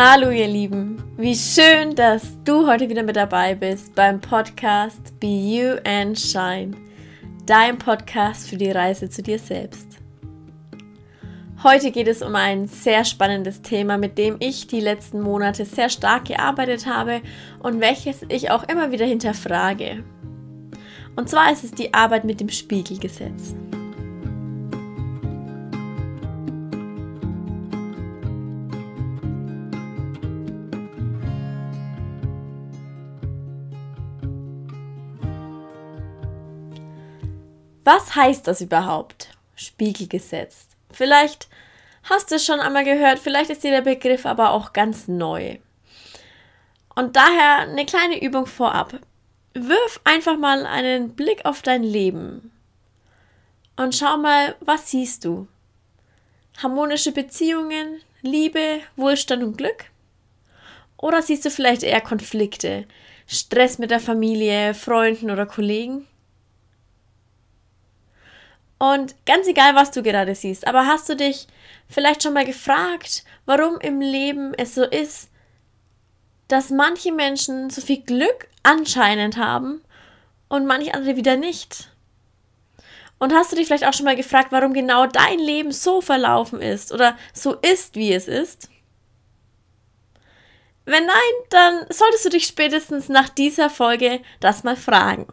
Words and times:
Hallo 0.00 0.30
ihr 0.30 0.46
Lieben, 0.46 1.02
wie 1.16 1.34
schön, 1.34 1.96
dass 1.96 2.38
du 2.44 2.68
heute 2.68 2.88
wieder 2.88 3.02
mit 3.02 3.16
dabei 3.16 3.56
bist 3.56 3.96
beim 3.96 4.20
Podcast 4.20 5.18
Be 5.18 5.26
You 5.26 5.74
and 5.84 6.16
Shine, 6.16 6.76
dein 7.46 7.78
Podcast 7.78 8.48
für 8.48 8.56
die 8.56 8.70
Reise 8.70 9.10
zu 9.10 9.24
dir 9.24 9.40
selbst. 9.40 9.98
Heute 11.64 11.90
geht 11.90 12.06
es 12.06 12.22
um 12.22 12.36
ein 12.36 12.68
sehr 12.68 13.04
spannendes 13.04 13.60
Thema, 13.60 13.98
mit 13.98 14.18
dem 14.18 14.36
ich 14.38 14.68
die 14.68 14.78
letzten 14.78 15.20
Monate 15.20 15.64
sehr 15.64 15.88
stark 15.88 16.26
gearbeitet 16.26 16.86
habe 16.86 17.20
und 17.58 17.80
welches 17.80 18.20
ich 18.28 18.52
auch 18.52 18.68
immer 18.68 18.92
wieder 18.92 19.04
hinterfrage. 19.04 20.04
Und 21.16 21.28
zwar 21.28 21.50
ist 21.50 21.64
es 21.64 21.72
die 21.72 21.92
Arbeit 21.92 22.22
mit 22.22 22.38
dem 22.38 22.50
Spiegelgesetz. 22.50 23.56
Was 37.90 38.14
heißt 38.14 38.46
das 38.46 38.60
überhaupt? 38.60 39.30
Spiegelgesetz. 39.56 40.66
Vielleicht 40.90 41.48
hast 42.02 42.30
du 42.30 42.34
es 42.34 42.44
schon 42.44 42.60
einmal 42.60 42.84
gehört, 42.84 43.18
vielleicht 43.18 43.48
ist 43.48 43.64
dir 43.64 43.70
der 43.70 43.80
Begriff 43.80 44.26
aber 44.26 44.50
auch 44.50 44.74
ganz 44.74 45.08
neu. 45.08 45.56
Und 46.94 47.16
daher 47.16 47.60
eine 47.60 47.86
kleine 47.86 48.22
Übung 48.22 48.44
vorab. 48.44 48.92
Wirf 49.54 50.02
einfach 50.04 50.36
mal 50.36 50.66
einen 50.66 51.14
Blick 51.14 51.46
auf 51.46 51.62
dein 51.62 51.82
Leben 51.82 52.52
und 53.76 53.94
schau 53.94 54.18
mal, 54.18 54.54
was 54.60 54.90
siehst 54.90 55.24
du? 55.24 55.48
Harmonische 56.62 57.12
Beziehungen, 57.12 58.02
Liebe, 58.20 58.80
Wohlstand 58.96 59.42
und 59.42 59.56
Glück? 59.56 59.86
Oder 60.98 61.22
siehst 61.22 61.46
du 61.46 61.50
vielleicht 61.50 61.84
eher 61.84 62.02
Konflikte, 62.02 62.84
Stress 63.26 63.78
mit 63.78 63.90
der 63.90 64.00
Familie, 64.00 64.74
Freunden 64.74 65.30
oder 65.30 65.46
Kollegen? 65.46 66.06
Und 68.78 69.14
ganz 69.26 69.46
egal, 69.46 69.74
was 69.74 69.90
du 69.90 70.02
gerade 70.02 70.34
siehst, 70.34 70.66
aber 70.66 70.86
hast 70.86 71.08
du 71.08 71.16
dich 71.16 71.48
vielleicht 71.88 72.22
schon 72.22 72.32
mal 72.32 72.44
gefragt, 72.44 73.24
warum 73.44 73.78
im 73.80 74.00
Leben 74.00 74.54
es 74.54 74.74
so 74.74 74.84
ist, 74.84 75.30
dass 76.46 76.70
manche 76.70 77.12
Menschen 77.12 77.70
so 77.70 77.80
viel 77.80 78.02
Glück 78.02 78.48
anscheinend 78.62 79.36
haben 79.36 79.82
und 80.48 80.66
manche 80.66 80.94
andere 80.94 81.16
wieder 81.16 81.36
nicht? 81.36 81.90
Und 83.18 83.34
hast 83.34 83.50
du 83.50 83.56
dich 83.56 83.66
vielleicht 83.66 83.84
auch 83.84 83.92
schon 83.92 84.04
mal 84.04 84.14
gefragt, 84.14 84.52
warum 84.52 84.72
genau 84.72 85.06
dein 85.06 85.40
Leben 85.40 85.72
so 85.72 86.00
verlaufen 86.00 86.60
ist 86.60 86.92
oder 86.92 87.18
so 87.32 87.54
ist, 87.54 87.96
wie 87.96 88.12
es 88.12 88.28
ist? 88.28 88.70
Wenn 90.84 91.04
nein, 91.04 91.34
dann 91.50 91.84
solltest 91.90 92.24
du 92.24 92.30
dich 92.30 92.46
spätestens 92.46 93.08
nach 93.08 93.28
dieser 93.28 93.68
Folge 93.70 94.20
das 94.40 94.62
mal 94.62 94.76
fragen. 94.76 95.26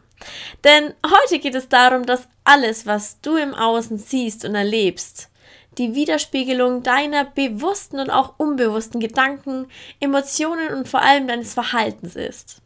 Denn 0.64 0.94
heute 1.06 1.40
geht 1.40 1.56
es 1.56 1.70
darum, 1.70 2.06
dass 2.06 2.28
alles, 2.44 2.86
was 2.86 3.20
du 3.22 3.36
im 3.38 3.54
Außen 3.54 3.98
siehst 3.98 4.46
und 4.46 4.56
erlebst, 4.56 5.30
die 5.78 5.94
Widerspiegelung 5.94 6.84
deiner 6.84 7.26
bewussten 7.26 8.00
und 8.00 8.10
auch 8.10 8.36
unbewussten 8.38 9.00
Gedanken, 9.00 9.68
Emotionen 10.00 10.74
und 10.74 10.88
vor 10.88 11.02
allem 11.02 11.28
deines 11.28 11.54
Verhaltens 11.54 12.16
ist. 12.16 12.62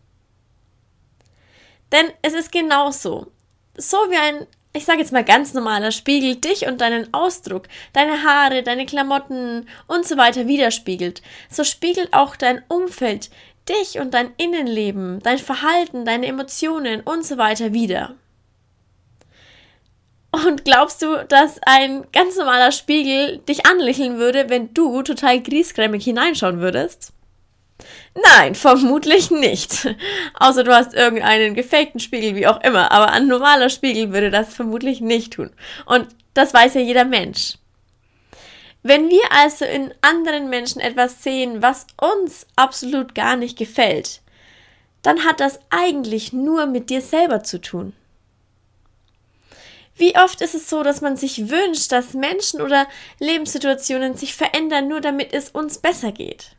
Denn 1.91 2.05
es 2.21 2.33
ist 2.33 2.51
genauso. 2.51 3.31
So 3.75 3.97
wie 4.09 4.17
ein, 4.17 4.45
ich 4.73 4.85
sage 4.85 4.99
jetzt 4.99 5.11
mal 5.11 5.23
ganz 5.23 5.53
normaler 5.53 5.91
Spiegel 5.91 6.35
dich 6.35 6.67
und 6.67 6.81
deinen 6.81 7.11
Ausdruck, 7.13 7.67
deine 7.93 8.23
Haare, 8.23 8.61
deine 8.61 8.85
Klamotten 8.85 9.67
und 9.87 10.07
so 10.07 10.17
weiter 10.17 10.47
widerspiegelt, 10.47 11.21
so 11.49 11.63
spiegelt 11.63 12.13
auch 12.13 12.35
dein 12.35 12.63
Umfeld 12.67 13.29
dich 13.69 13.99
und 13.99 14.13
dein 14.13 14.33
Innenleben, 14.37 15.19
dein 15.21 15.37
Verhalten, 15.37 16.05
deine 16.05 16.27
Emotionen 16.27 17.01
und 17.01 17.25
so 17.25 17.37
weiter 17.37 17.73
wieder. 17.73 18.15
Und 20.31 20.63
glaubst 20.63 21.01
du, 21.01 21.25
dass 21.27 21.59
ein 21.65 22.05
ganz 22.11 22.35
normaler 22.35 22.71
Spiegel 22.71 23.39
dich 23.39 23.65
anlächeln 23.65 24.17
würde, 24.17 24.49
wenn 24.49 24.73
du 24.73 25.01
total 25.01 25.41
griesgrämig 25.41 26.03
hineinschauen 26.03 26.59
würdest? 26.59 27.13
Nein, 28.15 28.55
vermutlich 28.55 29.31
nicht. 29.31 29.95
Außer 30.33 30.63
du 30.63 30.75
hast 30.75 30.93
irgendeinen 30.93 31.55
gefakten 31.55 31.99
Spiegel, 31.99 32.35
wie 32.35 32.47
auch 32.47 32.61
immer. 32.63 32.91
Aber 32.91 33.11
ein 33.11 33.27
normaler 33.27 33.69
Spiegel 33.69 34.11
würde 34.11 34.29
das 34.29 34.53
vermutlich 34.53 35.01
nicht 35.01 35.33
tun. 35.33 35.51
Und 35.85 36.07
das 36.33 36.53
weiß 36.53 36.75
ja 36.75 36.81
jeder 36.81 37.05
Mensch. 37.05 37.58
Wenn 38.89 39.07
wir 39.11 39.31
also 39.31 39.65
in 39.65 39.93
anderen 40.01 40.49
Menschen 40.49 40.81
etwas 40.81 41.21
sehen, 41.21 41.61
was 41.61 41.85
uns 42.01 42.47
absolut 42.55 43.13
gar 43.13 43.35
nicht 43.35 43.55
gefällt, 43.55 44.21
dann 45.03 45.25
hat 45.25 45.39
das 45.39 45.59
eigentlich 45.69 46.33
nur 46.33 46.65
mit 46.65 46.89
dir 46.89 47.03
selber 47.03 47.43
zu 47.43 47.61
tun. 47.61 47.93
Wie 49.95 50.17
oft 50.17 50.41
ist 50.41 50.55
es 50.55 50.71
so, 50.71 50.81
dass 50.81 51.01
man 51.01 51.17
sich 51.17 51.51
wünscht, 51.51 51.91
dass 51.91 52.15
Menschen 52.15 52.61
oder 52.63 52.87
Lebenssituationen 53.19 54.17
sich 54.17 54.33
verändern, 54.33 54.87
nur 54.87 55.01
damit 55.01 55.33
es 55.33 55.51
uns 55.51 55.77
besser 55.77 56.11
geht? 56.11 56.55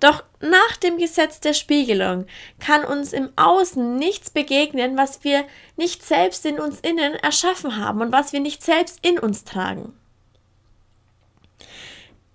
Doch 0.00 0.24
nach 0.40 0.76
dem 0.82 0.98
Gesetz 0.98 1.40
der 1.40 1.54
Spiegelung 1.54 2.26
kann 2.60 2.84
uns 2.84 3.14
im 3.14 3.30
Außen 3.36 3.96
nichts 3.96 4.28
begegnen, 4.28 4.98
was 4.98 5.24
wir 5.24 5.46
nicht 5.78 6.04
selbst 6.04 6.44
in 6.44 6.60
uns 6.60 6.80
innen 6.80 7.14
erschaffen 7.14 7.78
haben 7.78 8.02
und 8.02 8.12
was 8.12 8.34
wir 8.34 8.40
nicht 8.40 8.62
selbst 8.62 8.98
in 9.00 9.18
uns 9.18 9.44
tragen. 9.44 9.94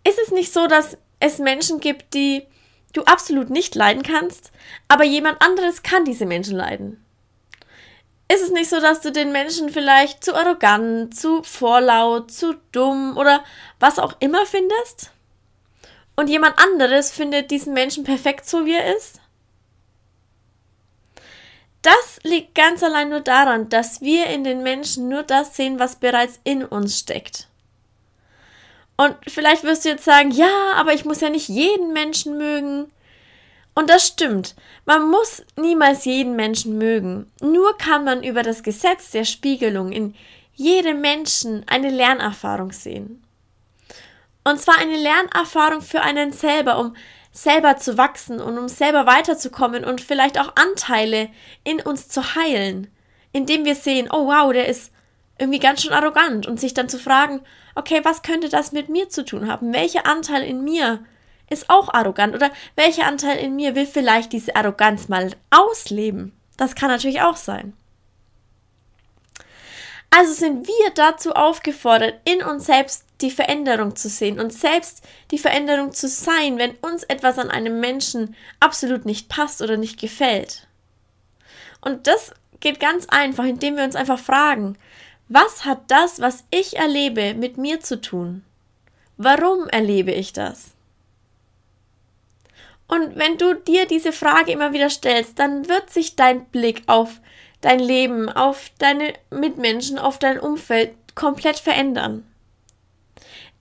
Ist 0.07 0.19
es 0.19 0.31
nicht 0.31 0.53
so, 0.53 0.67
dass 0.67 0.97
es 1.19 1.37
Menschen 1.37 1.79
gibt, 1.79 2.13
die 2.13 2.47
du 2.93 3.03
absolut 3.03 3.49
nicht 3.49 3.75
leiden 3.75 4.03
kannst, 4.03 4.51
aber 4.87 5.03
jemand 5.03 5.41
anderes 5.41 5.83
kann 5.83 6.05
diese 6.05 6.25
Menschen 6.25 6.55
leiden? 6.55 7.03
Ist 8.31 8.43
es 8.43 8.51
nicht 8.51 8.69
so, 8.69 8.79
dass 8.79 9.01
du 9.01 9.11
den 9.11 9.31
Menschen 9.33 9.69
vielleicht 9.69 10.23
zu 10.23 10.33
arrogant, 10.33 11.17
zu 11.17 11.43
vorlaut, 11.43 12.31
zu 12.31 12.55
dumm 12.71 13.17
oder 13.17 13.43
was 13.79 13.99
auch 13.99 14.15
immer 14.19 14.45
findest? 14.45 15.11
Und 16.15 16.29
jemand 16.29 16.57
anderes 16.57 17.11
findet 17.11 17.51
diesen 17.51 17.73
Menschen 17.73 18.03
perfekt 18.05 18.47
so, 18.47 18.65
wie 18.65 18.75
er 18.75 18.95
ist? 18.95 19.19
Das 21.81 22.19
liegt 22.23 22.55
ganz 22.55 22.81
allein 22.81 23.09
nur 23.09 23.21
daran, 23.21 23.69
dass 23.69 24.01
wir 24.01 24.27
in 24.27 24.43
den 24.43 24.63
Menschen 24.63 25.09
nur 25.09 25.23
das 25.23 25.55
sehen, 25.55 25.79
was 25.79 25.97
bereits 25.97 26.39
in 26.43 26.63
uns 26.63 26.97
steckt. 26.99 27.47
Und 28.97 29.15
vielleicht 29.27 29.63
wirst 29.63 29.85
du 29.85 29.89
jetzt 29.89 30.05
sagen, 30.05 30.31
ja, 30.31 30.73
aber 30.75 30.93
ich 30.93 31.05
muss 31.05 31.21
ja 31.21 31.29
nicht 31.29 31.47
jeden 31.47 31.93
Menschen 31.93 32.37
mögen. 32.37 32.91
Und 33.75 33.91
das 33.91 34.07
stimmt. 34.07 34.55
Man 34.85 35.07
muss 35.09 35.43
niemals 35.55 36.05
jeden 36.05 36.35
Menschen 36.35 36.79
mögen. 36.79 37.31
Nur 37.39 37.77
kann 37.77 38.03
man 38.03 38.23
über 38.23 38.41
das 38.41 38.63
Gesetz 38.63 39.11
der 39.11 39.23
Spiegelung 39.23 39.91
in 39.91 40.15
jedem 40.55 40.99
Menschen 41.01 41.63
eine 41.67 41.91
Lernerfahrung 41.91 42.71
sehen. 42.71 43.23
Und 44.43 44.59
zwar 44.59 44.79
eine 44.79 44.97
Lernerfahrung 44.97 45.81
für 45.81 46.01
einen 46.01 46.31
selber, 46.31 46.79
um 46.79 46.95
selber 47.31 47.77
zu 47.77 47.99
wachsen 47.99 48.41
und 48.41 48.57
um 48.57 48.67
selber 48.67 49.05
weiterzukommen 49.05 49.85
und 49.85 50.01
vielleicht 50.01 50.39
auch 50.39 50.53
Anteile 50.55 51.29
in 51.63 51.79
uns 51.79 52.07
zu 52.07 52.33
heilen, 52.33 52.87
indem 53.31 53.65
wir 53.65 53.75
sehen, 53.75 54.09
oh 54.11 54.25
wow, 54.25 54.51
der 54.51 54.67
ist 54.67 54.91
irgendwie 55.37 55.59
ganz 55.59 55.83
schön 55.83 55.93
arrogant 55.93 56.47
und 56.47 56.59
sich 56.59 56.73
dann 56.73 56.89
zu 56.89 56.97
fragen, 56.97 57.41
okay, 57.77 58.01
was 58.03 58.21
könnte 58.21 58.49
das 58.49 58.71
mit 58.71 58.89
mir 58.89 59.09
zu 59.09 59.23
tun 59.23 59.49
haben? 59.49 59.73
Welcher 59.73 60.05
Anteil 60.05 60.43
in 60.43 60.63
mir 60.63 61.03
ist 61.49 61.69
auch 61.69 61.93
arrogant 61.93 62.35
oder 62.35 62.51
welcher 62.75 63.05
Anteil 63.05 63.37
in 63.37 63.55
mir 63.55 63.75
will 63.75 63.85
vielleicht 63.85 64.33
diese 64.33 64.55
Arroganz 64.55 65.07
mal 65.07 65.31
ausleben? 65.49 66.33
Das 66.57 66.75
kann 66.75 66.89
natürlich 66.89 67.21
auch 67.21 67.37
sein. 67.37 67.73
Also 70.09 70.33
sind 70.33 70.67
wir 70.67 70.89
dazu 70.95 71.33
aufgefordert, 71.33 72.15
in 72.25 72.41
uns 72.41 72.65
selbst 72.65 73.05
die 73.21 73.31
Veränderung 73.31 73.95
zu 73.95 74.09
sehen 74.09 74.39
und 74.39 74.53
selbst 74.53 75.03
die 75.31 75.37
Veränderung 75.37 75.91
zu 75.91 76.07
sein, 76.07 76.57
wenn 76.57 76.75
uns 76.77 77.03
etwas 77.03 77.37
an 77.37 77.49
einem 77.49 77.79
Menschen 77.79 78.35
absolut 78.59 79.05
nicht 79.05 79.27
passt 79.27 79.61
oder 79.61 79.75
nicht 79.75 79.99
gefällt. 79.99 80.67
Und 81.81 82.07
das 82.07 82.31
geht 82.59 82.79
ganz 82.79 83.05
einfach, 83.09 83.43
indem 83.43 83.75
wir 83.75 83.83
uns 83.83 83.95
einfach 83.95 84.19
fragen, 84.19 84.77
was 85.29 85.65
hat 85.65 85.79
das, 85.87 86.19
was 86.21 86.45
ich 86.51 86.77
erlebe, 86.77 87.33
mit 87.33 87.57
mir 87.57 87.79
zu 87.79 87.99
tun? 87.99 88.43
Warum 89.17 89.67
erlebe 89.67 90.11
ich 90.11 90.33
das? 90.33 90.73
Und 92.87 93.17
wenn 93.17 93.37
du 93.37 93.53
dir 93.53 93.85
diese 93.85 94.13
Frage 94.13 94.51
immer 94.51 94.71
wieder 94.71 94.89
stellst, 94.89 95.37
dann 95.39 95.67
wird 95.67 95.89
sich 95.89 96.15
dein 96.15 96.45
Blick 96.45 96.83
auf 96.87 97.19
dein 97.61 97.79
Leben, 97.79 98.29
auf 98.29 98.71
deine 98.79 99.13
Mitmenschen, 99.29 99.97
auf 99.97 100.19
dein 100.19 100.39
Umfeld 100.39 100.95
komplett 101.15 101.57
verändern. 101.57 102.23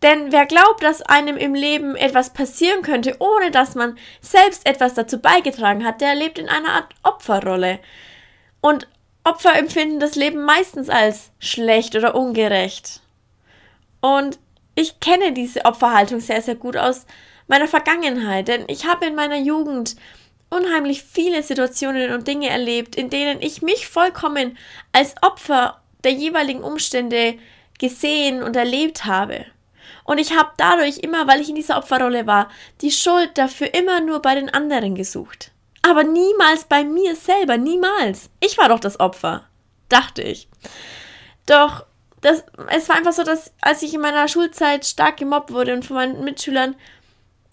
Denn 0.03 0.31
wer 0.31 0.45
glaubt, 0.45 0.83
dass 0.83 1.03
einem 1.03 1.39
im 1.39 1.55
Leben 1.55 1.97
etwas 1.97 2.33
passieren 2.35 2.83
könnte, 2.83 3.17
ohne 3.19 3.51
dass 3.51 3.75
man 3.75 3.99
selbst 4.21 4.67
etwas 4.67 4.95
dazu 4.95 5.19
beigetragen 5.19 5.85
hat, 5.85 6.03
der 6.03 6.15
lebt 6.15 6.39
in 6.39 6.49
einer 6.49 6.75
Art 6.75 6.95
Opferrolle. 7.03 7.79
Und 8.61 8.87
Opfer 9.27 9.57
empfinden 9.57 9.99
das 9.99 10.15
Leben 10.15 10.45
meistens 10.45 10.89
als 10.89 11.33
schlecht 11.41 11.97
oder 11.97 12.15
ungerecht. 12.15 13.01
Und 14.01 14.39
ich 14.77 15.01
kenne 15.01 15.33
diese 15.33 15.65
Opferhaltung 15.65 16.21
sehr, 16.21 16.41
sehr 16.41 16.55
gut 16.55 16.77
aus 16.77 17.07
meiner 17.49 17.67
Vergangenheit, 17.67 18.47
denn 18.47 18.67
ich 18.69 18.87
habe 18.87 19.07
in 19.07 19.17
meiner 19.17 19.39
Jugend 19.39 19.97
unheimlich 20.49 21.03
viele 21.03 21.43
Situationen 21.43 22.13
und 22.13 22.29
Dinge 22.29 22.51
erlebt, 22.51 22.95
in 22.95 23.11
denen 23.11 23.43
ich 23.43 23.63
mich 23.63 23.89
vollkommen 23.89 24.57
als 24.93 25.17
Opfer 25.23 25.81
der 26.05 26.13
jeweiligen 26.13 26.63
Umstände 26.63 27.35
gesehen 27.81 28.45
und 28.45 28.55
erlebt 28.55 29.07
habe. 29.07 29.45
Und 30.05 30.19
ich 30.19 30.37
habe 30.37 30.53
dadurch 30.57 30.99
immer, 30.99 31.27
weil 31.27 31.41
ich 31.41 31.49
in 31.49 31.57
dieser 31.57 31.79
Opferrolle 31.79 32.29
war, 32.29 32.49
die 32.81 32.93
Schuld 32.93 33.37
dafür 33.37 33.75
immer 33.75 34.01
nur 34.01 34.23
bei 34.23 34.37
den 34.37 34.51
anderen 34.51 34.95
gesucht. 34.95 35.51
Aber 35.89 36.03
niemals 36.03 36.65
bei 36.65 36.83
mir 36.83 37.15
selber, 37.15 37.59
niemals. 37.59 38.29
Ich 38.41 38.59
war 38.59 38.69
doch 38.69 38.81
das 38.81 38.99
Opfer, 38.99 39.45
dachte 39.89 40.23
ich. 40.23 40.49
Doch 41.47 41.87
das, 42.21 42.43
es 42.71 42.89
war 42.89 42.97
einfach 42.97 43.13
so, 43.13 43.23
dass 43.23 43.53
als 43.61 43.83
ich 43.83 43.95
in 43.95 44.01
meiner 44.01 44.27
Schulzeit 44.27 44.85
stark 44.85 45.19
gemobbt 45.19 45.53
wurde 45.53 45.75
und 45.75 45.85
von 45.85 45.95
meinen 45.95 46.25
Mitschülern 46.25 46.75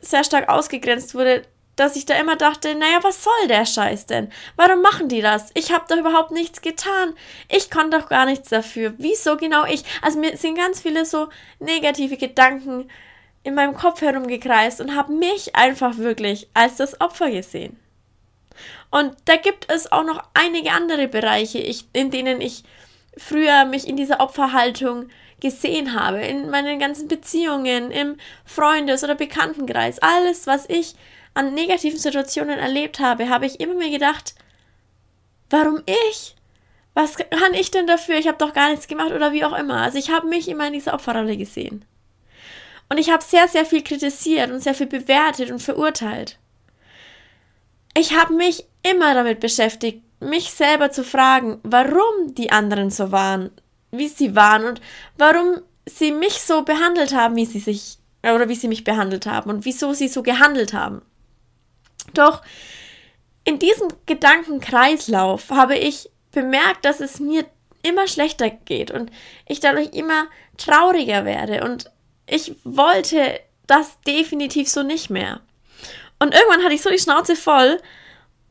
sehr 0.02 0.24
stark 0.24 0.50
ausgegrenzt 0.50 1.14
wurde, 1.14 1.44
dass 1.76 1.96
ich 1.96 2.06
da 2.06 2.16
immer 2.16 2.36
dachte, 2.36 2.74
naja, 2.74 3.00
was 3.04 3.24
soll 3.24 3.48
der 3.48 3.68
Scheiß 3.68 4.08
denn? 4.08 4.32
Warum 4.56 4.82
machen 4.82 5.10
die 5.10 5.22
das? 5.22 5.52
Ich 5.54 5.72
habe 5.72 5.86
doch 5.88 5.98
überhaupt 5.98 6.32
nichts 6.32 6.62
getan. 6.62 7.14
Ich 7.50 7.70
konnte 7.70 8.00
doch 8.00 8.10
gar 8.10 8.26
nichts 8.26 8.50
dafür. 8.50 8.96
Wieso 8.98 9.38
genau 9.38 9.66
ich? 9.66 9.84
Also 10.02 10.20
mir 10.20 10.38
sind 10.38 10.58
ganz 10.58 10.82
viele 10.82 11.06
so 11.06 11.30
negative 11.60 12.18
Gedanken 12.18 12.90
in 13.44 13.54
meinem 13.54 13.76
Kopf 13.76 14.02
herumgekreist 14.02 14.82
und 14.82 14.96
habe 14.96 15.14
mich 15.14 15.56
einfach 15.56 15.98
wirklich 15.98 16.48
als 16.56 16.78
das 16.78 17.00
Opfer 17.00 17.30
gesehen. 17.30 17.80
Und 18.92 19.16
da 19.26 19.36
gibt 19.36 19.72
es 19.72 19.92
auch 19.92 20.04
noch 20.04 20.24
einige 20.34 20.72
andere 20.72 21.08
Bereiche, 21.08 21.60
ich, 21.60 21.86
in 21.94 22.12
denen 22.12 22.42
ich 22.42 22.64
früher 23.18 23.66
mich 23.66 23.88
in 23.88 23.96
dieser 23.96 24.20
Opferhaltung 24.20 25.10
gesehen 25.40 25.94
habe, 26.00 26.22
in 26.22 26.50
meinen 26.50 26.80
ganzen 26.80 27.08
Beziehungen, 27.08 27.92
im 27.92 28.18
Freundes- 28.46 29.04
oder 29.04 29.16
Bekanntenkreis, 29.16 30.00
alles, 30.00 30.48
was 30.48 30.68
ich 30.70 30.96
an 31.34 31.54
negativen 31.54 32.00
Situationen 32.00 32.60
erlebt 32.60 33.00
habe, 33.00 33.30
habe 33.30 33.46
ich 33.46 33.60
immer 33.60 33.76
mir 33.76 33.90
gedacht, 33.90 34.36
warum 35.50 35.82
ich? 35.86 36.36
Was 36.94 37.18
kann 37.18 37.54
ich 37.54 37.72
denn 37.72 37.88
dafür? 37.88 38.18
Ich 38.18 38.28
habe 38.28 38.38
doch 38.38 38.54
gar 38.54 38.70
nichts 38.70 38.88
gemacht 38.88 39.12
oder 39.12 39.34
wie 39.34 39.44
auch 39.44 39.58
immer. 39.58 39.82
Also 39.82 39.98
ich 39.98 40.12
habe 40.12 40.28
mich 40.28 40.48
immer 40.48 40.68
in 40.68 40.74
dieser 40.74 40.94
Opferrolle 40.94 41.38
gesehen. 41.38 41.86
Und 42.90 43.00
ich 43.00 43.10
habe 43.10 43.24
sehr, 43.24 43.48
sehr 43.48 43.66
viel 43.66 43.84
kritisiert 43.84 44.52
und 44.52 44.62
sehr 44.62 44.76
viel 44.76 44.88
bewertet 44.88 45.50
und 45.50 45.60
verurteilt. 45.60 46.38
Ich 47.96 48.16
habe 48.16 48.34
mich 48.34 48.66
immer 48.82 49.14
damit 49.14 49.40
beschäftigt, 49.40 50.02
mich 50.20 50.52
selber 50.52 50.92
zu 50.92 51.04
fragen, 51.04 51.60
warum 51.64 52.34
die 52.36 52.52
anderen 52.52 52.90
so 52.90 53.12
waren, 53.12 53.52
wie 53.92 54.08
sie 54.08 54.36
waren 54.36 54.66
und 54.66 54.82
warum 55.18 55.62
sie 55.86 56.12
mich 56.12 56.42
so 56.42 56.64
behandelt 56.64 57.14
haben, 57.14 57.36
wie 57.36 57.46
sie 57.46 57.60
sich 57.60 57.98
oder 58.24 58.48
wie 58.48 58.56
sie 58.56 58.70
mich 58.70 58.84
behandelt 58.84 59.26
haben 59.26 59.50
und 59.50 59.66
wieso 59.66 59.94
sie 59.94 60.08
so 60.08 60.24
gehandelt 60.24 60.74
haben. 60.74 61.02
Doch 62.14 62.42
in 63.44 63.60
diesem 63.60 63.90
Gedankenkreislauf 64.06 65.50
habe 65.50 65.76
ich 65.76 66.10
bemerkt, 66.32 66.86
dass 66.86 67.02
es 67.02 67.20
mir 67.20 67.46
immer 67.82 68.08
schlechter 68.08 68.50
geht 68.50 68.92
und 68.92 69.12
ich 69.48 69.60
dadurch 69.60 69.94
immer 69.94 70.28
trauriger 70.58 71.26
werde 71.26 71.64
und 71.66 71.92
ich 72.26 72.56
wollte 72.64 73.40
das 73.68 74.00
definitiv 74.02 74.70
so 74.70 74.84
nicht 74.84 75.10
mehr. 75.10 75.42
Und 76.24 76.34
irgendwann 76.34 76.64
hatte 76.64 76.74
ich 76.74 76.82
so 76.82 76.90
die 76.90 77.00
Schnauze 77.00 77.36
voll 77.36 77.82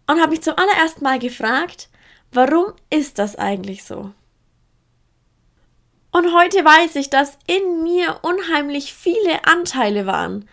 und 0.06 0.20
habe 0.20 0.32
mich 0.32 0.42
zum 0.42 0.58
allerersten 0.58 1.02
Mal 1.02 1.18
gefragt, 1.18 1.88
warum 2.30 2.74
ist 2.90 3.18
das 3.18 3.34
eigentlich 3.36 3.84
so? 3.84 4.10
Und 6.10 6.34
heute 6.34 6.62
weiß 6.66 6.96
ich, 6.96 7.08
dass 7.08 7.38
in 7.46 7.82
mir 7.82 8.18
unheimlich 8.20 8.92
viele 8.92 9.46
Anteile 9.46 10.04
waren, 10.04 10.46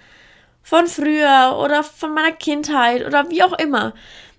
von 0.63 0.87
früher 0.87 1.59
oder 1.61 1.83
von 1.83 2.13
meiner 2.13 2.31
Kindheit 2.31 3.05
oder 3.05 3.29
wie 3.29 3.43
auch 3.43 3.59
immer. 3.59 3.93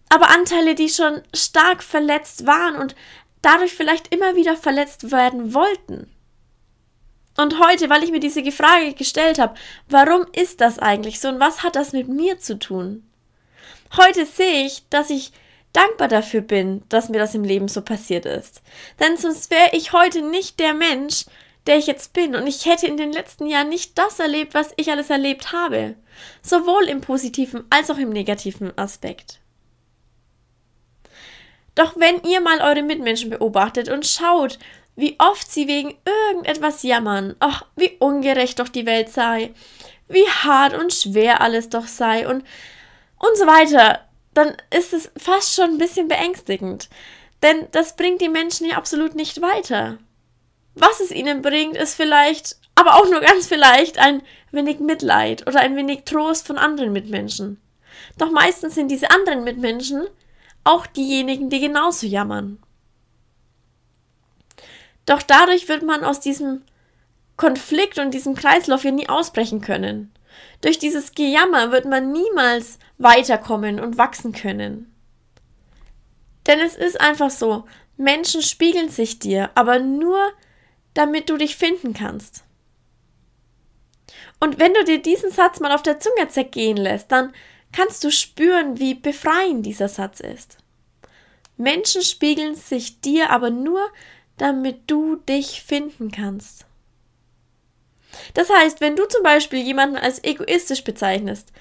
Aber 0.09 0.31
Anteile, 0.31 0.75
die 0.75 0.89
schon 0.89 1.21
stark 1.35 1.83
verletzt 1.83 2.47
waren 2.47 2.77
und 2.77 2.97
dadurch 3.43 3.75
vielleicht 3.75 4.15
immer 4.15 4.37
wieder 4.37 4.57
verletzt 4.57 5.11
werden 5.11 5.53
wollten. 5.53 6.11
Und 7.41 7.59
heute, 7.59 7.89
weil 7.89 8.05
ich 8.05 8.11
mir 8.11 8.21
diese 8.21 8.45
Frage 8.53 8.93
gestellt 8.93 9.39
habe, 9.39 9.55
warum 9.89 10.27
ist 10.33 10.61
das 10.61 10.79
eigentlich 10.79 11.21
so 11.21 11.29
und 11.29 11.41
was 11.41 11.63
hat 11.63 11.75
das 11.75 11.93
mit 11.93 12.07
mir 12.07 12.39
zu 12.39 12.59
tun? 12.59 13.03
Heute 13.97 14.27
sehe 14.27 14.67
ich, 14.67 14.83
dass 14.91 15.09
ich 15.09 15.33
dankbar 15.73 16.09
dafür 16.09 16.43
bin, 16.43 16.83
dass 16.91 17.09
mir 17.09 17.19
das 17.19 17.35
im 17.35 17.45
Leben 17.45 17.69
so 17.69 17.81
passiert 17.81 18.27
ist. 18.27 18.61
Denn 18.99 19.17
sonst 19.17 19.51
wäre 19.51 19.71
ich 19.73 19.95
heute 19.95 20.21
nicht 20.21 20.61
der 20.61 20.75
Mensch, 20.75 21.25
der 21.67 21.79
ich 21.79 21.87
jetzt 21.87 22.13
bin. 22.13 22.37
Und 22.37 22.47
ich 22.47 22.67
hätte 22.67 22.87
in 22.87 22.99
den 22.99 23.13
letzten 23.13 23.47
Jahren 23.47 23.71
nicht 23.71 23.97
das 23.97 24.19
erlebt, 24.19 24.53
was 24.53 24.73
ich 24.77 24.91
alles 24.91 25.09
erlebt 25.09 25.53
habe. 25.53 25.95
Sowohl 26.43 26.89
im 26.89 27.01
positiven 27.01 27.65
als 27.71 27.91
auch 27.91 27.99
im 27.99 28.11
negativen 28.11 28.77
Aspekt. 28.77 29.41
Doch 31.75 31.95
wenn 31.97 32.23
ihr 32.25 32.41
mal 32.43 32.61
eure 32.61 32.83
Mitmenschen 32.83 33.31
beobachtet 33.31 33.89
und 33.89 34.07
schaut, 34.07 34.59
wie 34.97 35.17
oft 35.19 35.51
sie 35.51 35.67
wegen 35.67 35.97
irgendetwas 36.05 36.83
jammern, 36.83 37.37
ach, 37.41 37.65
wie 37.77 37.97
ungerecht 37.99 38.59
doch 38.59 38.69
die 38.69 38.87
Welt 38.87 39.09
sei, 39.09 39.53
wie 40.09 40.27
hart 40.29 40.75
und 40.75 40.93
schwer 40.93 41.41
alles 41.41 41.69
doch 41.69 41.87
sei 41.87 42.29
und, 42.29 42.45
und 43.19 43.37
so 43.37 43.47
weiter, 43.47 44.01
dann 44.35 44.57
ist 44.77 44.93
es 44.93 45.11
fast 45.17 45.55
schon 45.55 45.71
ein 45.71 45.79
bisschen 45.79 46.09
beängstigend. 46.09 46.89
Denn 47.43 47.69
das 47.73 47.97
bringt 47.97 48.21
die 48.21 48.29
Menschen 48.29 48.67
ja 48.69 48.77
absolut 48.77 49.15
nicht 49.15 49.41
weiter. 49.41 49.99
Was 50.75 51.01
es 51.01 51.11
ihnen 51.11 51.43
bringt, 51.43 51.77
ist 51.77 51.95
vielleicht, 51.95 52.57
aber 52.75 52.97
auch 52.97 53.09
nur 53.09 53.21
ganz 53.21 53.47
vielleicht, 53.47 53.99
ein 53.99 54.23
wenig 54.53 54.81
Mitleid 54.81 55.47
oder 55.47 55.61
ein 55.61 55.77
wenig 55.77 56.05
Trost 56.05 56.47
von 56.47 56.59
anderen 56.59 56.93
Mitmenschen. 56.93 57.61
Doch 58.19 58.31
meistens 58.31 58.75
sind 58.75 58.91
diese 58.91 59.11
anderen 59.11 59.45
Mitmenschen 59.45 60.07
auch 60.65 60.87
diejenigen, 60.87 61.49
die 61.49 61.61
genauso 61.61 62.07
jammern. 62.07 62.63
Doch 65.11 65.23
dadurch 65.23 65.69
wird 65.69 65.83
man 65.83 66.05
aus 66.05 66.21
diesem 66.21 66.63
Konflikt 67.37 67.99
und 67.99 68.15
diesem 68.15 68.37
Kreislauf 68.37 68.85
ja 68.85 68.93
nie 68.93 69.09
ausbrechen 69.09 69.61
können. 69.61 70.13
Durch 70.61 70.79
dieses 70.79 71.17
Gejammer 71.17 71.73
wird 71.73 71.85
man 71.85 72.13
niemals 72.13 72.79
weiterkommen 72.97 73.81
und 73.81 73.99
wachsen 73.99 74.31
können. 74.31 74.95
Denn 76.47 76.61
es 76.61 76.77
ist 76.77 77.01
einfach 77.01 77.31
so, 77.31 77.65
Menschen 77.97 78.41
spiegeln 78.41 78.89
sich 78.89 79.19
dir, 79.19 79.51
aber 79.57 79.81
nur 79.81 80.31
damit 80.95 81.29
du 81.29 81.39
dich 81.39 81.57
finden 81.57 81.93
kannst. 81.93 82.45
Und 84.39 84.61
wenn 84.61 84.75
du 84.75 84.85
dir 84.85 85.03
diesen 85.03 85.33
Satz 85.33 85.59
mal 85.59 85.73
auf 85.73 85.83
der 85.83 85.99
Zunge 85.99 86.29
zergehen 86.29 86.77
lässt, 86.77 87.11
dann 87.11 87.33
kannst 87.73 88.05
du 88.05 88.13
spüren, 88.13 88.79
wie 88.79 88.95
befreiend 88.95 89.67
dieser 89.67 89.89
Satz 89.89 90.21
ist. 90.21 90.59
Menschen 91.57 92.03
spiegeln 92.03 92.55
sich 92.55 93.01
dir 93.01 93.31
aber 93.31 93.51
nur, 93.51 93.91
damit 94.41 94.83
du 94.87 95.17
dich 95.17 95.63
finden 95.63 96.11
kannst. 96.11 96.67
Das 98.35 98.49
heißt, 98.51 98.81
wenn 98.81 98.97
du 98.97 99.07
zum 99.07 99.23
Beispiel 99.23 99.61
jemanden 99.61 99.97
als 99.97 100.23
egoistisch 100.25 100.83
bezeichnest, 100.83 101.53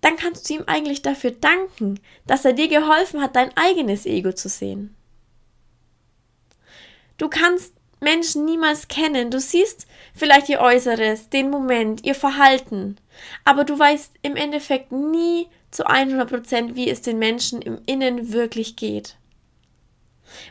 dann 0.00 0.16
kannst 0.16 0.48
du 0.48 0.54
ihm 0.54 0.64
eigentlich 0.66 1.02
dafür 1.02 1.32
danken, 1.32 2.00
dass 2.26 2.44
er 2.44 2.52
dir 2.52 2.68
geholfen 2.68 3.20
hat, 3.20 3.36
dein 3.36 3.56
eigenes 3.56 4.06
Ego 4.06 4.32
zu 4.32 4.48
sehen. 4.48 4.94
Du 7.18 7.28
kannst 7.28 7.74
Menschen 8.00 8.44
niemals 8.44 8.88
kennen. 8.88 9.30
Du 9.30 9.38
siehst 9.38 9.86
vielleicht 10.14 10.48
ihr 10.48 10.60
Äußeres, 10.60 11.28
den 11.28 11.50
Moment, 11.50 12.04
ihr 12.04 12.14
Verhalten, 12.14 12.96
aber 13.44 13.64
du 13.64 13.78
weißt 13.78 14.14
im 14.22 14.36
Endeffekt 14.36 14.92
nie 14.92 15.48
zu 15.70 15.86
100 15.86 16.28
Prozent, 16.28 16.74
wie 16.74 16.90
es 16.90 17.00
den 17.00 17.18
Menschen 17.18 17.62
im 17.62 17.80
Innen 17.86 18.32
wirklich 18.32 18.76
geht. 18.76 19.16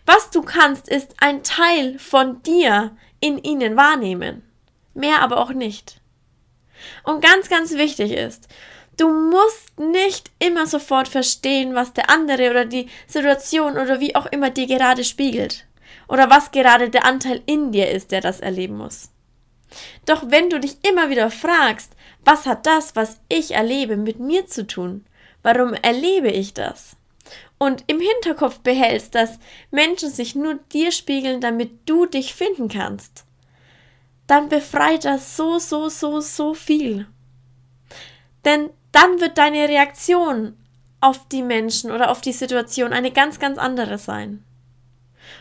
Was 0.06 0.30
du 0.30 0.42
kannst, 0.42 0.90
ist 0.90 1.16
ein 1.20 1.44
Teil 1.44 1.98
von 2.00 2.42
dir 2.44 2.96
in 3.20 3.38
ihnen 3.38 3.76
wahrnehmen. 3.76 4.44
Mehr 4.94 5.22
aber 5.22 5.38
auch 5.38 5.54
nicht. 5.54 6.02
Und 7.04 7.22
ganz, 7.22 7.50
ganz 7.50 7.74
wichtig 7.74 8.12
ist, 8.12 8.48
du 8.98 9.10
musst 9.10 9.80
nicht 9.80 10.32
immer 10.40 10.68
sofort 10.68 11.08
verstehen, 11.08 11.76
was 11.76 11.94
der 11.94 12.10
andere 12.10 12.50
oder 12.50 12.66
die 12.66 12.90
Situation 13.08 13.78
oder 13.78 14.00
wie 14.00 14.16
auch 14.16 14.26
immer 14.26 14.50
dir 14.50 14.68
gerade 14.68 15.04
spiegelt 15.04 15.66
oder 16.08 16.30
was 16.30 16.52
gerade 16.52 16.90
der 16.90 17.06
Anteil 17.06 17.42
in 17.46 17.72
dir 17.72 17.90
ist, 17.90 18.12
der 18.12 18.22
das 18.22 18.40
erleben 18.40 18.78
muss. 18.78 19.10
Doch 20.06 20.24
wenn 20.28 20.50
du 20.50 20.60
dich 20.60 20.78
immer 20.86 21.10
wieder 21.10 21.32
fragst, 21.32 21.94
was 22.26 22.46
hat 22.46 22.66
das, 22.66 22.96
was 22.96 23.22
ich 23.30 23.52
erlebe, 23.52 23.96
mit 23.98 24.20
mir 24.20 24.46
zu 24.46 24.68
tun? 24.68 25.06
Warum 25.44 25.74
erlebe 25.74 26.30
ich 26.30 26.54
das? 26.54 26.98
Und 27.58 27.84
im 27.88 28.00
Hinterkopf 28.00 28.60
behältst, 28.60 29.16
dass 29.16 29.40
Menschen 29.70 30.10
sich 30.10 30.36
nur 30.36 30.56
dir 30.72 30.92
spiegeln, 30.92 31.42
damit 31.42 31.88
du 31.90 32.06
dich 32.06 32.34
finden 32.34 32.68
kannst, 32.68 33.26
dann 34.28 34.50
befreit 34.50 35.06
das 35.06 35.36
so, 35.36 35.60
so, 35.60 35.90
so, 35.90 36.22
so 36.22 36.54
viel. 36.54 37.08
Denn 38.46 38.70
dann 38.92 39.22
wird 39.22 39.38
deine 39.38 39.70
Reaktion 39.70 40.58
auf 41.00 41.28
die 41.30 41.44
Menschen 41.44 41.92
oder 41.92 42.12
auf 42.12 42.22
die 42.22 42.34
Situation 42.34 42.94
eine 42.94 43.12
ganz, 43.12 43.40
ganz 43.40 43.58
andere 43.58 43.98
sein. 43.98 44.44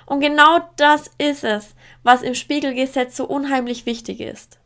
Und 0.07 0.21
genau 0.21 0.61
das 0.77 1.11
ist 1.19 1.45
es, 1.45 1.75
was 2.03 2.23
im 2.23 2.35
Spiegelgesetz 2.35 3.17
so 3.17 3.27
unheimlich 3.27 3.87
wichtig 3.87 4.21
ist. 4.21 4.60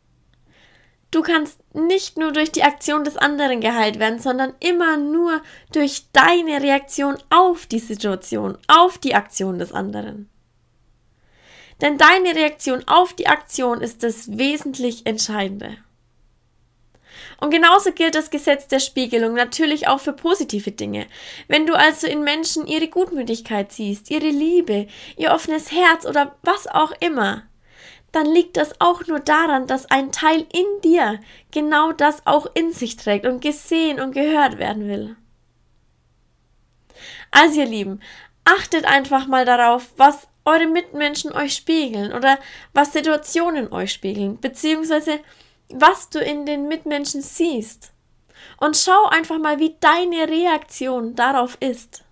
Du 1.15 1.21
kannst 1.21 1.61
nicht 1.73 2.17
nur 2.17 2.33
durch 2.33 2.51
die 2.51 2.63
Aktion 2.63 3.05
des 3.05 3.15
anderen 3.15 3.61
geheilt 3.61 3.99
werden, 3.99 4.19
sondern 4.19 4.53
immer 4.59 4.97
nur 4.97 5.41
durch 5.71 6.07
deine 6.11 6.61
Reaktion 6.61 7.17
auf 7.29 7.67
die 7.67 7.79
Situation, 7.79 8.57
auf 8.67 8.97
die 8.97 9.15
Aktion 9.15 9.57
des 9.57 9.71
anderen. 9.71 10.29
Denn 11.79 11.97
deine 11.97 12.35
Reaktion 12.35 12.85
auf 12.85 13.13
die 13.13 13.27
Aktion 13.27 13.79
ist 13.79 14.03
das 14.03 14.37
wesentlich 14.37 15.05
Entscheidende. 15.05 15.77
Und 17.39 17.49
genauso 17.49 17.93
gilt 17.93 18.15
das 18.15 18.29
Gesetz 18.29 18.67
der 18.67 18.79
Spiegelung 18.81 19.35
natürlich 19.35 19.87
auch 19.87 20.01
für 20.01 20.11
positive 20.11 20.73
Dinge. 20.73 21.07
Wenn 21.47 21.65
du 21.65 21.75
also 21.75 22.07
in 22.07 22.25
Menschen 22.25 22.67
ihre 22.67 22.89
Gutmütigkeit 22.89 23.71
siehst, 23.71 24.11
ihre 24.11 24.27
Liebe, 24.27 24.87
ihr 25.15 25.31
offenes 25.31 25.71
Herz 25.71 26.05
oder 26.05 26.35
was 26.41 26.67
auch 26.67 26.91
immer, 26.99 27.43
dann 28.15 28.27
liegt 28.27 28.55
das 28.55 28.79
auch 28.79 29.05
nur 29.07 29.19
daran, 29.19 29.67
dass 29.67 29.91
ein 29.91 30.13
Teil 30.13 30.45
in 30.53 30.81
dir 30.83 31.19
genau 31.51 31.91
das 31.91 32.25
auch 32.25 32.47
in 32.53 32.71
sich 32.71 32.95
trägt 32.95 33.25
und 33.25 33.41
gesehen 33.41 33.99
und 33.99 34.13
gehört 34.13 34.57
werden 34.57 34.87
will. 34.87 35.17
Also 37.31 37.59
ihr 37.59 37.65
Lieben, 37.65 37.99
achtet 38.45 38.85
einfach 38.85 39.27
mal 39.27 39.43
darauf, 39.43 39.91
was 39.97 40.29
eure 40.45 40.67
Mitmenschen 40.67 41.33
euch 41.33 41.55
spiegeln 41.55 42.13
oder 42.13 42.39
was 42.73 42.93
Situationen 42.93 43.73
euch 43.73 43.91
spiegeln, 43.91 44.39
beziehungsweise 44.39 45.19
was 45.67 46.09
du 46.09 46.19
in 46.19 46.45
den 46.45 46.69
Mitmenschen 46.69 47.21
siehst. 47.21 47.91
Und 48.57 48.77
schau 48.77 49.07
einfach 49.09 49.39
mal, 49.39 49.59
wie 49.59 49.75
deine 49.81 50.29
Reaktion 50.29 51.15
darauf 51.15 51.57
ist. 51.59 52.05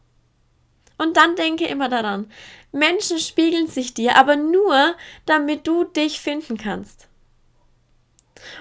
Und 0.97 1.15
dann 1.15 1.37
denke 1.37 1.65
immer 1.65 1.87
daran, 1.87 2.29
Menschen 2.73 3.19
spiegeln 3.19 3.67
sich 3.67 3.93
dir, 3.93 4.17
aber 4.17 4.35
nur, 4.35 4.95
damit 5.25 5.67
du 5.67 5.85
dich 5.85 6.19
finden 6.19 6.57
kannst. 6.57 7.07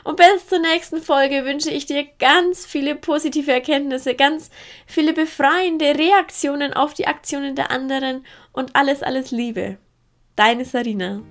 Und 0.04 0.16
bis 0.16 0.46
zur 0.46 0.60
nächsten 0.60 1.02
Folge 1.02 1.44
wünsche 1.44 1.70
ich 1.70 1.86
dir 1.86 2.06
ganz 2.18 2.64
viele 2.64 2.94
positive 2.94 3.50
Erkenntnisse, 3.50 4.14
ganz 4.14 4.50
viele 4.86 5.12
befreiende 5.12 5.98
Reaktionen 5.98 6.72
auf 6.72 6.94
die 6.94 7.06
Aktionen 7.06 7.56
der 7.56 7.70
anderen 7.70 8.24
und 8.52 8.76
alles, 8.76 9.02
alles 9.02 9.30
Liebe. 9.30 9.78
Deine 10.36 10.64
Sarina. 10.64 11.22